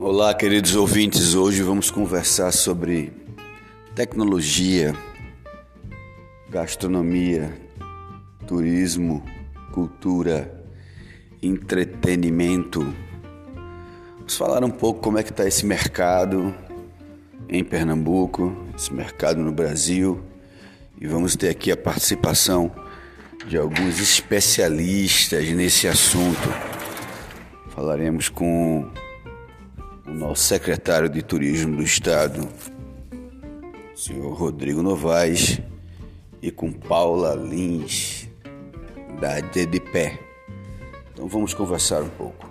[0.00, 1.34] Olá, queridos ouvintes.
[1.34, 3.12] Hoje vamos conversar sobre
[3.96, 4.94] tecnologia,
[6.48, 7.52] gastronomia,
[8.46, 9.24] turismo,
[9.72, 10.64] cultura,
[11.42, 12.94] entretenimento.
[14.18, 16.54] Vamos falar um pouco como é que está esse mercado
[17.48, 20.22] em Pernambuco, esse mercado no Brasil,
[21.00, 22.70] e vamos ter aqui a participação
[23.48, 26.48] de alguns especialistas nesse assunto.
[27.70, 28.88] Falaremos com
[30.08, 32.48] o nosso secretário de Turismo do Estado,
[33.94, 35.60] senhor Rodrigo Novaes,
[36.40, 38.26] e com Paula Lins,
[39.20, 40.18] da DDPé.
[41.12, 42.47] Então vamos conversar um pouco.